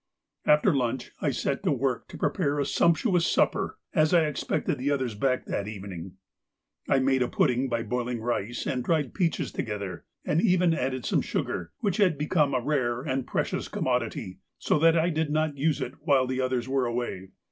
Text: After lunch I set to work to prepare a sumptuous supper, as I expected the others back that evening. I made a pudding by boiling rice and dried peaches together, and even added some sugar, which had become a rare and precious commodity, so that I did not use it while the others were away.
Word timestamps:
After 0.47 0.75
lunch 0.75 1.11
I 1.21 1.29
set 1.29 1.61
to 1.61 1.71
work 1.71 2.07
to 2.07 2.17
prepare 2.17 2.59
a 2.59 2.65
sumptuous 2.65 3.27
supper, 3.27 3.77
as 3.93 4.15
I 4.15 4.25
expected 4.25 4.79
the 4.79 4.89
others 4.89 5.13
back 5.13 5.45
that 5.45 5.67
evening. 5.67 6.13
I 6.89 6.97
made 6.97 7.21
a 7.21 7.27
pudding 7.27 7.69
by 7.69 7.83
boiling 7.83 8.19
rice 8.19 8.65
and 8.65 8.83
dried 8.83 9.13
peaches 9.13 9.51
together, 9.51 10.05
and 10.25 10.41
even 10.41 10.73
added 10.73 11.05
some 11.05 11.21
sugar, 11.21 11.71
which 11.81 11.97
had 11.97 12.17
become 12.17 12.55
a 12.55 12.61
rare 12.61 13.03
and 13.03 13.27
precious 13.27 13.67
commodity, 13.67 14.39
so 14.57 14.79
that 14.79 14.97
I 14.97 15.11
did 15.11 15.29
not 15.29 15.55
use 15.55 15.81
it 15.81 15.93
while 16.01 16.25
the 16.25 16.41
others 16.41 16.67
were 16.67 16.87
away. 16.87 17.27